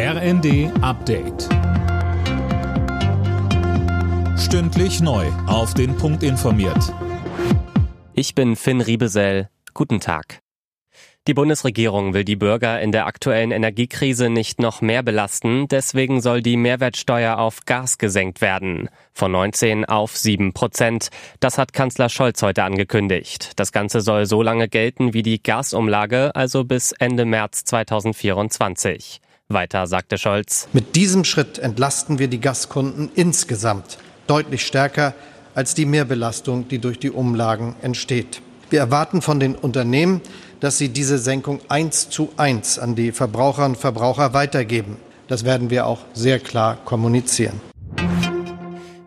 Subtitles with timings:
[0.00, 1.48] RND Update.
[4.38, 5.26] Stündlich neu.
[5.48, 6.94] Auf den Punkt informiert.
[8.14, 9.48] Ich bin Finn Riebesell.
[9.74, 10.38] Guten Tag.
[11.26, 16.42] Die Bundesregierung will die Bürger in der aktuellen Energiekrise nicht noch mehr belasten, deswegen soll
[16.42, 18.90] die Mehrwertsteuer auf Gas gesenkt werden.
[19.12, 21.08] Von 19 auf 7 Prozent.
[21.40, 23.50] Das hat Kanzler Scholz heute angekündigt.
[23.56, 29.20] Das Ganze soll so lange gelten wie die Gasumlage, also bis Ende März 2024.
[29.50, 30.68] Weiter sagte Scholz.
[30.74, 35.14] Mit diesem Schritt entlasten wir die Gaskunden insgesamt deutlich stärker
[35.54, 38.42] als die Mehrbelastung, die durch die Umlagen entsteht.
[38.68, 40.20] Wir erwarten von den Unternehmen,
[40.60, 44.98] dass sie diese Senkung eins zu eins an die Verbraucherinnen und Verbraucher weitergeben.
[45.28, 47.58] Das werden wir auch sehr klar kommunizieren.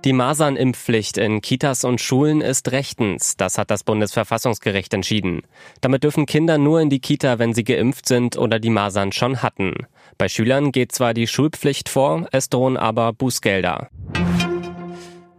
[0.04, 3.38] Die Masernimpfpflicht in Kitas und Schulen ist rechtens.
[3.38, 5.44] Das hat das Bundesverfassungsgericht entschieden.
[5.80, 9.44] Damit dürfen Kinder nur in die Kita, wenn sie geimpft sind oder die Masern schon
[9.44, 9.86] hatten.
[10.18, 13.90] Bei Schülern geht zwar die Schulpflicht vor, es drohen aber Bußgelder.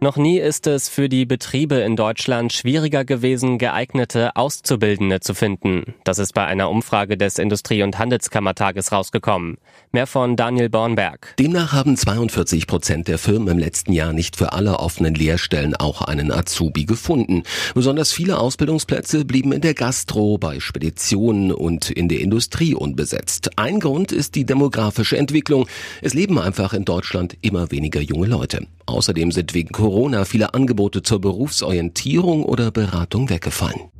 [0.03, 5.93] Noch nie ist es für die Betriebe in Deutschland schwieriger gewesen, geeignete Auszubildende zu finden.
[6.03, 9.59] Das ist bei einer Umfrage des Industrie- und Handelskammertages rausgekommen.
[9.93, 11.33] Mehr von Daniel Bornberg.
[11.39, 16.01] Demnach haben 42 Prozent der Firmen im letzten Jahr nicht für alle offenen Lehrstellen auch
[16.01, 17.43] einen Azubi gefunden.
[17.73, 23.57] Besonders viele Ausbildungsplätze blieben in der Gastro, bei Speditionen und in der Industrie unbesetzt.
[23.57, 25.65] Ein Grund ist die demografische Entwicklung.
[26.01, 28.67] Es leben einfach in Deutschland immer weniger junge Leute.
[28.85, 29.92] Außerdem sind wegen Corona
[30.25, 33.91] viele Angebote zur Berufsorientierung oder Beratung weggefallen.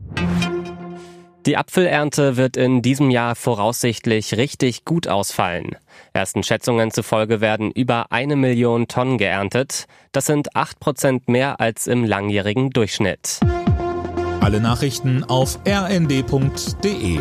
[1.46, 5.76] Die Apfelernte wird in diesem Jahr voraussichtlich richtig gut ausfallen.
[6.14, 9.86] Ersten Schätzungen zufolge werden über eine Million Tonnen geerntet.
[10.14, 13.42] Das sind acht Prozent mehr als im langjährigen Durchschnitt.
[14.40, 17.20] Alle Nachrichten auf rnd.de